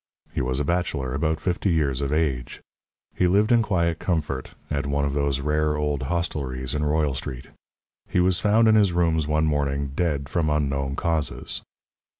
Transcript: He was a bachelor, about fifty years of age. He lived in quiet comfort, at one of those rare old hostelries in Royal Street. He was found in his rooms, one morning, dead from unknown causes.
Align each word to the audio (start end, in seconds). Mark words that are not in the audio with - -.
He 0.33 0.41
was 0.41 0.59
a 0.59 0.65
bachelor, 0.65 1.13
about 1.13 1.39
fifty 1.39 1.69
years 1.71 2.01
of 2.01 2.11
age. 2.11 2.59
He 3.13 3.27
lived 3.27 3.51
in 3.51 3.61
quiet 3.61 3.99
comfort, 3.99 4.55
at 4.71 4.87
one 4.87 5.05
of 5.05 5.13
those 5.13 5.41
rare 5.41 5.75
old 5.77 6.01
hostelries 6.01 6.73
in 6.73 6.83
Royal 6.83 7.13
Street. 7.13 7.49
He 8.09 8.19
was 8.19 8.39
found 8.39 8.67
in 8.67 8.73
his 8.73 8.93
rooms, 8.93 9.27
one 9.27 9.45
morning, 9.45 9.91
dead 9.95 10.27
from 10.27 10.49
unknown 10.49 10.95
causes. 10.95 11.61